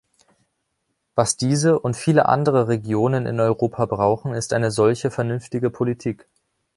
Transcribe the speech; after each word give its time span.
Was 1.13 1.37
diese 1.37 1.79
und 1.79 1.95
viele 1.95 2.25
andere 2.27 2.67
Regionen 2.67 3.27
in 3.27 3.39
Europa 3.39 3.85
brauchen, 3.85 4.33
ist 4.33 4.51
eine 4.51 4.71
solche 4.71 5.11
vernünftige 5.11 5.69
Politik. 5.69 6.27